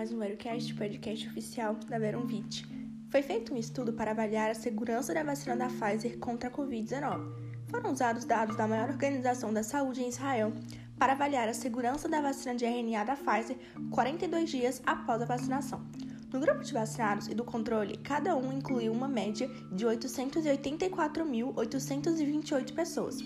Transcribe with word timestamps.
mais 0.00 0.12
um 0.12 0.18
Verocast, 0.18 0.74
podcast 0.76 1.28
oficial 1.28 1.74
da 1.86 1.98
Veronvit. 1.98 2.66
Foi 3.10 3.20
feito 3.20 3.52
um 3.52 3.56
estudo 3.58 3.92
para 3.92 4.12
avaliar 4.12 4.50
a 4.50 4.54
segurança 4.54 5.12
da 5.12 5.22
vacina 5.22 5.54
da 5.54 5.66
Pfizer 5.66 6.18
contra 6.18 6.48
a 6.48 6.50
Covid-19. 6.50 7.30
Foram 7.68 7.92
usados 7.92 8.24
dados 8.24 8.56
da 8.56 8.66
maior 8.66 8.88
organização 8.88 9.52
da 9.52 9.62
saúde 9.62 10.00
em 10.00 10.08
Israel 10.08 10.54
para 10.98 11.12
avaliar 11.12 11.50
a 11.50 11.52
segurança 11.52 12.08
da 12.08 12.22
vacina 12.22 12.54
de 12.54 12.64
RNA 12.64 13.04
da 13.04 13.14
Pfizer 13.14 13.58
42 13.90 14.48
dias 14.48 14.80
após 14.86 15.20
a 15.20 15.26
vacinação. 15.26 15.84
No 16.32 16.40
grupo 16.40 16.64
de 16.64 16.72
vacinados 16.72 17.28
e 17.28 17.34
do 17.34 17.44
controle, 17.44 17.98
cada 17.98 18.34
um 18.34 18.54
incluiu 18.54 18.92
uma 18.92 19.06
média 19.06 19.50
de 19.70 19.84
884.828 19.84 22.72
pessoas. 22.72 23.18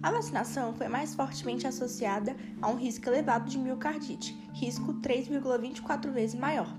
A 0.00 0.12
vacinação 0.12 0.72
foi 0.72 0.86
mais 0.86 1.14
fortemente 1.14 1.66
associada 1.66 2.36
a 2.62 2.68
um 2.68 2.76
risco 2.76 3.08
elevado 3.08 3.50
de 3.50 3.58
miocardite, 3.58 4.36
risco 4.52 4.94
3,24 4.94 6.12
vezes 6.12 6.38
maior, 6.38 6.72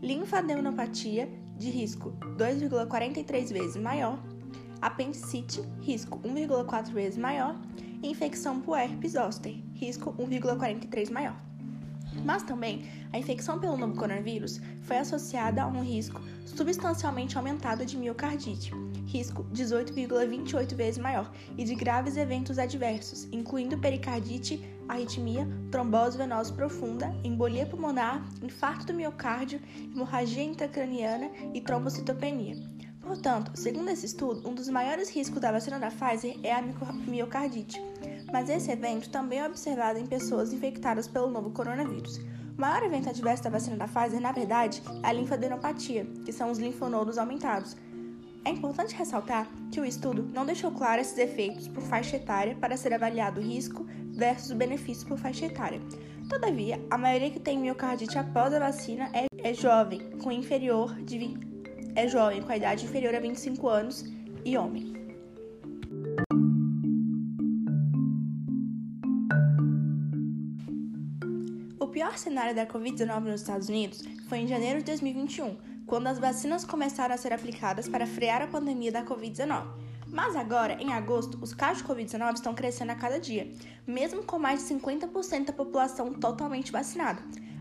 linfadenopatia, 0.00 1.28
de 1.58 1.70
risco 1.70 2.12
2,43 2.38 3.52
vezes 3.52 3.76
maior, 3.76 4.18
apendicite, 4.80 5.60
risco 5.82 6.20
1,4 6.20 6.92
vezes 6.92 7.18
maior, 7.18 7.54
e 8.02 8.08
infecção 8.08 8.60
por 8.60 8.78
herpes 8.78 9.12
zoster, 9.12 9.56
risco 9.74 10.14
1,43 10.14 11.10
maior. 11.10 11.36
Mas 12.24 12.42
também 12.42 12.88
a 13.12 13.18
infecção 13.18 13.58
pelo 13.58 13.76
novo 13.76 13.94
coronavírus 13.94 14.60
foi 14.82 14.98
associada 14.98 15.62
a 15.62 15.66
um 15.66 15.82
risco 15.82 16.20
substancialmente 16.56 17.36
aumentado 17.36 17.84
de 17.84 17.96
miocardite, 17.96 18.72
risco 19.06 19.44
18,28 19.52 20.74
vezes 20.74 20.98
maior, 20.98 21.30
e 21.56 21.64
de 21.64 21.74
graves 21.74 22.16
eventos 22.16 22.58
adversos, 22.58 23.28
incluindo 23.30 23.78
pericardite, 23.78 24.62
arritmia, 24.88 25.46
trombose 25.70 26.16
venosa 26.16 26.52
profunda, 26.52 27.14
embolia 27.22 27.66
pulmonar, 27.66 28.24
infarto 28.42 28.86
do 28.86 28.94
miocárdio, 28.94 29.60
hemorragia 29.94 30.42
intracraniana 30.42 31.30
e 31.52 31.60
trombocitopenia. 31.60 32.56
Portanto, 33.00 33.52
segundo 33.54 33.90
esse 33.90 34.06
estudo, 34.06 34.46
um 34.48 34.54
dos 34.54 34.68
maiores 34.68 35.08
riscos 35.08 35.40
da 35.40 35.52
vacina 35.52 35.78
da 35.78 35.90
Pfizer 35.90 36.36
é 36.42 36.52
a 36.52 36.62
miocardite, 36.62 37.80
mas 38.32 38.50
esse 38.50 38.70
evento 38.70 39.08
também 39.08 39.38
é 39.38 39.46
observado 39.46 39.98
em 39.98 40.06
pessoas 40.06 40.52
infectadas 40.52 41.08
pelo 41.08 41.30
novo 41.30 41.50
coronavírus. 41.50 42.20
O 42.58 42.60
maior 42.60 42.82
evento 42.82 43.08
adverso 43.08 43.44
da 43.44 43.50
vacina 43.50 43.76
da 43.76 43.86
Pfizer, 43.86 44.20
na 44.20 44.32
verdade, 44.32 44.82
é 45.04 45.06
a 45.06 45.12
linfadenopatia, 45.12 46.04
que 46.24 46.32
são 46.32 46.50
os 46.50 46.58
linfonodos 46.58 47.16
aumentados. 47.16 47.76
É 48.44 48.50
importante 48.50 48.96
ressaltar 48.96 49.48
que 49.70 49.80
o 49.80 49.84
estudo 49.84 50.28
não 50.34 50.44
deixou 50.44 50.72
claro 50.72 51.00
esses 51.00 51.16
efeitos 51.18 51.68
por 51.68 51.84
faixa 51.84 52.16
etária 52.16 52.56
para 52.56 52.76
ser 52.76 52.92
avaliado 52.92 53.40
o 53.40 53.44
risco 53.44 53.86
versus 54.10 54.50
o 54.50 54.56
benefício 54.56 55.06
por 55.06 55.16
faixa 55.16 55.46
etária. 55.46 55.80
Todavia, 56.28 56.84
a 56.90 56.98
maioria 56.98 57.30
que 57.30 57.38
tem 57.38 57.56
miocardite 57.56 58.18
após 58.18 58.52
a 58.52 58.58
vacina 58.58 59.08
é, 59.12 59.26
é 59.48 59.54
jovem, 59.54 60.10
com 60.18 60.32
inferior 60.32 60.96
de 60.96 61.16
20 61.16 61.48
é 61.94 62.08
jovem, 62.08 62.42
com 62.42 62.50
a 62.50 62.56
idade 62.56 62.84
inferior 62.86 63.14
a 63.14 63.20
25 63.20 63.68
anos 63.68 64.04
e 64.44 64.58
homem. 64.58 64.97
Pior 71.98 72.16
cenário 72.16 72.54
da 72.54 72.64
Covid-19 72.64 73.22
nos 73.22 73.40
Estados 73.40 73.68
Unidos 73.68 74.04
foi 74.28 74.38
em 74.38 74.46
janeiro 74.46 74.78
de 74.78 74.84
2021, 74.84 75.56
quando 75.84 76.06
as 76.06 76.16
vacinas 76.16 76.64
começaram 76.64 77.12
a 77.12 77.18
ser 77.18 77.32
aplicadas 77.32 77.88
para 77.88 78.06
frear 78.06 78.40
a 78.40 78.46
pandemia 78.46 78.92
da 78.92 79.02
Covid-19. 79.02 79.66
Mas 80.06 80.36
agora, 80.36 80.74
em 80.80 80.92
agosto, 80.92 81.36
os 81.42 81.52
casos 81.52 81.82
de 81.82 81.88
Covid-19 81.88 82.34
estão 82.34 82.54
crescendo 82.54 82.92
a 82.92 82.94
cada 82.94 83.18
dia, 83.18 83.50
mesmo 83.84 84.22
com 84.22 84.38
mais 84.38 84.60
de 84.60 84.72
50% 84.72 85.46
da 85.46 85.52
população 85.52 86.14
totalmente 86.14 86.70
vacinada. 86.70 87.20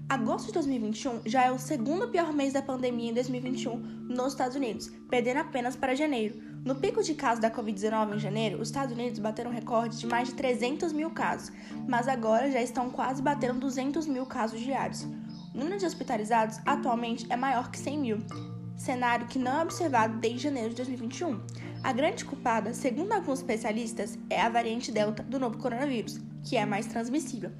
Agosto 0.09 0.47
de 0.47 0.53
2021 0.53 1.23
já 1.25 1.43
é 1.43 1.51
o 1.51 1.59
segundo 1.59 2.07
pior 2.07 2.31
mês 2.31 2.53
da 2.53 2.61
pandemia 2.61 3.11
em 3.11 3.13
2021 3.13 3.75
nos 4.07 4.27
Estados 4.27 4.55
Unidos, 4.55 4.89
perdendo 5.09 5.41
apenas 5.41 5.75
para 5.75 5.95
janeiro. 5.95 6.41
No 6.63 6.75
pico 6.75 7.03
de 7.03 7.13
casos 7.13 7.41
da 7.41 7.51
Covid-19 7.51 8.15
em 8.15 8.19
janeiro, 8.19 8.61
os 8.61 8.69
Estados 8.69 8.93
Unidos 8.93 9.19
bateram 9.19 9.51
recorde 9.51 9.97
de 9.97 10.07
mais 10.07 10.29
de 10.29 10.35
300 10.35 10.93
mil 10.93 11.09
casos, 11.09 11.51
mas 11.89 12.07
agora 12.07 12.49
já 12.49 12.61
estão 12.61 12.89
quase 12.89 13.21
batendo 13.21 13.59
200 13.59 14.07
mil 14.07 14.25
casos 14.25 14.61
diários. 14.61 15.05
O 15.53 15.57
número 15.57 15.77
de 15.77 15.85
hospitalizados 15.85 16.57
atualmente 16.65 17.27
é 17.29 17.35
maior 17.35 17.69
que 17.69 17.77
100 17.77 17.99
mil, 17.99 18.19
cenário 18.77 19.27
que 19.27 19.37
não 19.37 19.59
é 19.59 19.63
observado 19.63 20.19
desde 20.19 20.39
janeiro 20.39 20.69
de 20.69 20.77
2021. 20.77 21.37
A 21.83 21.91
grande 21.91 22.23
culpada, 22.23 22.73
segundo 22.73 23.11
alguns 23.11 23.39
especialistas, 23.39 24.17
é 24.29 24.39
a 24.39 24.47
variante 24.47 24.89
Delta 24.89 25.21
do 25.21 25.37
novo 25.37 25.57
coronavírus, 25.57 26.17
que 26.45 26.55
é 26.55 26.65
mais 26.65 26.85
transmissível. 26.85 27.51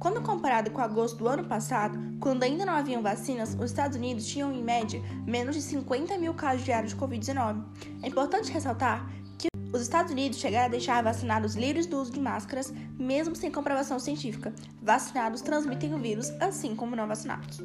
Quando 0.00 0.22
comparado 0.22 0.70
com 0.70 0.80
agosto 0.80 1.18
do 1.18 1.28
ano 1.28 1.44
passado, 1.44 1.98
quando 2.18 2.42
ainda 2.42 2.64
não 2.64 2.72
haviam 2.72 3.02
vacinas, 3.02 3.54
os 3.54 3.66
Estados 3.66 3.98
Unidos 3.98 4.26
tinham 4.26 4.50
em 4.50 4.64
média 4.64 5.02
menos 5.26 5.54
de 5.54 5.60
50 5.60 6.16
mil 6.16 6.32
casos 6.32 6.64
diários 6.64 6.94
de 6.94 6.98
Covid-19. 6.98 7.62
É 8.02 8.08
importante 8.08 8.50
ressaltar 8.50 9.06
que 9.36 9.48
os 9.70 9.82
Estados 9.82 10.10
Unidos 10.10 10.38
chegaram 10.38 10.64
a 10.64 10.70
deixar 10.70 11.04
vacinados 11.04 11.54
livres 11.54 11.86
do 11.86 12.00
uso 12.00 12.12
de 12.12 12.20
máscaras, 12.20 12.72
mesmo 12.98 13.36
sem 13.36 13.52
comprovação 13.52 13.98
científica. 13.98 14.54
Vacinados 14.80 15.42
transmitem 15.42 15.92
o 15.92 15.98
vírus, 15.98 16.30
assim 16.40 16.74
como 16.74 16.96
não 16.96 17.06
vacinados. 17.06 17.60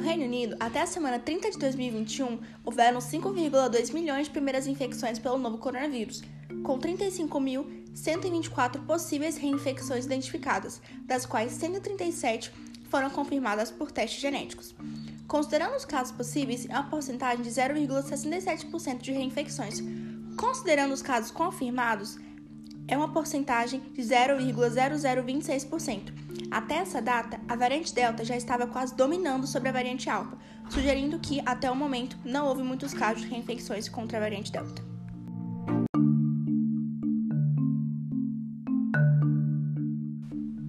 Reino 0.00 0.24
Unido, 0.24 0.56
até 0.60 0.82
a 0.82 0.86
semana 0.86 1.18
30 1.18 1.50
de 1.50 1.58
2021, 1.58 2.38
houveram 2.64 2.98
5,2 2.98 3.92
milhões 3.92 4.26
de 4.26 4.32
primeiras 4.32 4.66
infecções 4.66 5.18
pelo 5.18 5.38
novo 5.38 5.58
coronavírus, 5.58 6.22
com 6.62 6.78
35.124 6.78 8.84
possíveis 8.86 9.36
reinfecções 9.36 10.06
identificadas, 10.06 10.80
das 11.04 11.26
quais 11.26 11.52
137 11.52 12.52
foram 12.88 13.10
confirmadas 13.10 13.70
por 13.70 13.90
testes 13.90 14.20
genéticos. 14.20 14.74
Considerando 15.26 15.76
os 15.76 15.84
casos 15.84 16.12
possíveis, 16.12 16.66
é 16.68 16.72
uma 16.72 16.88
porcentagem 16.88 17.42
de 17.42 17.50
0,67% 17.50 18.98
de 18.98 19.12
reinfecções. 19.12 19.82
Considerando 20.36 20.92
os 20.92 21.02
casos 21.02 21.30
confirmados, 21.30 22.18
é 22.88 22.96
uma 22.96 23.12
porcentagem 23.12 23.80
de 23.92 24.02
0,0026%. 24.02 26.12
Até 26.50 26.76
essa 26.76 27.02
data, 27.02 27.40
a 27.48 27.56
variante 27.56 27.94
Delta 27.94 28.24
já 28.24 28.36
estava 28.36 28.66
quase 28.66 28.94
dominando 28.94 29.46
sobre 29.46 29.68
a 29.68 29.72
variante 29.72 30.08
Alfa, 30.08 30.38
sugerindo 30.70 31.18
que, 31.18 31.42
até 31.44 31.70
o 31.70 31.76
momento, 31.76 32.16
não 32.24 32.46
houve 32.46 32.62
muitos 32.62 32.94
casos 32.94 33.22
de 33.22 33.28
reinfecções 33.28 33.88
contra 33.88 34.18
a 34.18 34.20
variante 34.20 34.52
Delta. 34.52 34.95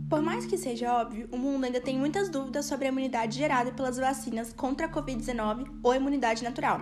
Por 0.09 0.21
mais 0.21 0.45
que 0.45 0.57
seja 0.57 0.93
óbvio, 0.93 1.27
o 1.33 1.37
mundo 1.37 1.65
ainda 1.65 1.81
tem 1.81 1.99
muitas 1.99 2.29
dúvidas 2.29 2.65
sobre 2.65 2.85
a 2.85 2.87
imunidade 2.87 3.37
gerada 3.37 3.73
pelas 3.73 3.97
vacinas 3.97 4.53
contra 4.53 4.85
a 4.85 4.89
Covid-19 4.89 5.67
ou 5.83 5.91
a 5.91 5.97
imunidade 5.97 6.45
natural. 6.45 6.79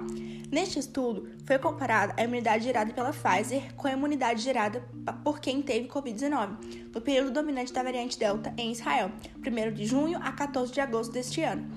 Neste 0.51 0.77
estudo, 0.77 1.27
foi 1.43 1.57
comparada 1.57 2.13
a 2.17 2.23
imunidade 2.23 2.63
gerada 2.63 2.93
pela 2.93 3.11
Pfizer 3.11 3.73
com 3.73 3.87
a 3.87 3.93
imunidade 3.93 4.43
gerada 4.43 4.85
por 5.23 5.39
quem 5.39 5.59
teve 5.63 5.87
Covid-19, 5.87 6.91
no 6.93 7.01
período 7.01 7.31
dominante 7.31 7.73
da 7.73 7.81
variante 7.81 8.19
Delta 8.19 8.53
em 8.57 8.71
Israel, 8.71 9.11
1 9.39 9.73
de 9.73 9.87
junho 9.87 10.19
a 10.21 10.31
14 10.31 10.71
de 10.71 10.79
agosto 10.79 11.11
deste 11.11 11.41
ano. 11.41 11.67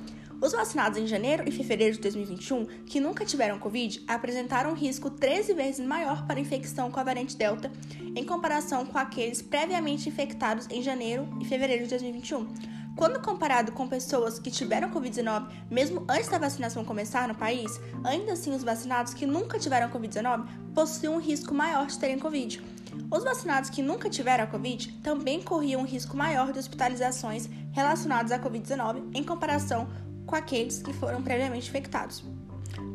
Os 0.40 0.52
vacinados 0.52 0.98
em 0.98 1.06
janeiro 1.06 1.42
e 1.48 1.50
fevereiro 1.50 1.96
de 1.96 2.00
2021, 2.00 2.64
que 2.86 3.00
nunca 3.00 3.24
tiveram 3.24 3.58
Covid, 3.58 4.04
apresentaram 4.06 4.70
um 4.70 4.74
risco 4.74 5.10
13 5.10 5.52
vezes 5.52 5.84
maior 5.84 6.26
para 6.26 6.38
infecção 6.38 6.92
com 6.92 7.00
a 7.00 7.02
variante 7.02 7.36
Delta 7.36 7.72
em 8.14 8.24
comparação 8.24 8.86
com 8.86 8.96
aqueles 8.96 9.42
previamente 9.42 10.08
infectados 10.08 10.68
em 10.70 10.80
janeiro 10.80 11.28
e 11.40 11.44
fevereiro 11.44 11.82
de 11.84 11.90
2021. 11.90 12.46
Quando 12.94 13.20
comparado 13.20 13.72
com 13.72 13.88
pessoas 13.88 14.38
que 14.38 14.50
tiveram 14.50 14.90
Covid-19 14.90 15.48
mesmo 15.70 16.04
antes 16.08 16.28
da 16.28 16.38
vacinação 16.38 16.84
começar 16.84 17.26
no 17.26 17.34
país, 17.34 17.80
ainda 18.04 18.32
assim 18.32 18.54
os 18.54 18.62
vacinados 18.62 19.14
que 19.14 19.26
nunca 19.26 19.58
tiveram 19.58 19.90
Covid-19 19.90 20.46
possuem 20.72 21.12
um 21.12 21.20
risco 21.20 21.52
maior 21.52 21.86
de 21.86 21.98
terem 21.98 22.18
Covid. 22.18 22.62
Os 23.10 23.24
vacinados 23.24 23.70
que 23.70 23.82
nunca 23.82 24.08
tiveram 24.08 24.44
a 24.44 24.46
Covid 24.46 24.92
também 25.02 25.42
corriam 25.42 25.80
um 25.80 25.84
risco 25.84 26.16
maior 26.16 26.52
de 26.52 26.58
hospitalizações 26.58 27.48
relacionadas 27.72 28.32
à 28.32 28.38
Covid-19 28.38 29.10
em 29.14 29.22
comparação 29.22 29.88
com 30.28 30.36
aqueles 30.36 30.80
que 30.80 30.92
foram 30.92 31.22
previamente 31.22 31.68
infectados. 31.68 32.22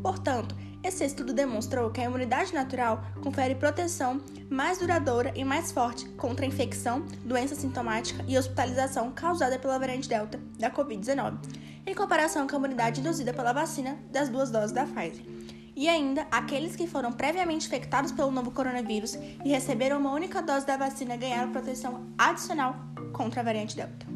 Portanto, 0.00 0.56
esse 0.82 1.04
estudo 1.04 1.32
demonstrou 1.32 1.90
que 1.90 2.00
a 2.00 2.04
imunidade 2.04 2.54
natural 2.54 3.02
confere 3.22 3.54
proteção 3.54 4.20
mais 4.48 4.78
duradoura 4.78 5.32
e 5.34 5.42
mais 5.42 5.72
forte 5.72 6.06
contra 6.10 6.44
a 6.44 6.48
infecção, 6.48 7.04
doença 7.24 7.54
sintomática 7.54 8.24
e 8.28 8.38
hospitalização 8.38 9.10
causada 9.10 9.58
pela 9.58 9.78
variante 9.78 10.08
Delta 10.08 10.38
da 10.58 10.70
Covid-19, 10.70 11.38
em 11.86 11.94
comparação 11.94 12.46
com 12.46 12.54
a 12.54 12.58
imunidade 12.58 13.00
induzida 13.00 13.32
pela 13.32 13.52
vacina 13.52 13.98
das 14.12 14.28
duas 14.28 14.50
doses 14.50 14.72
da 14.72 14.84
Pfizer. 14.84 15.24
E 15.74 15.88
ainda, 15.88 16.26
aqueles 16.30 16.76
que 16.76 16.86
foram 16.86 17.10
previamente 17.10 17.66
infectados 17.66 18.12
pelo 18.12 18.30
novo 18.30 18.52
coronavírus 18.52 19.14
e 19.44 19.48
receberam 19.48 19.98
uma 19.98 20.12
única 20.12 20.40
dose 20.40 20.64
da 20.66 20.76
vacina 20.76 21.16
ganharam 21.16 21.50
proteção 21.50 22.06
adicional 22.16 22.76
contra 23.12 23.40
a 23.40 23.44
variante 23.44 23.74
Delta. 23.74 24.13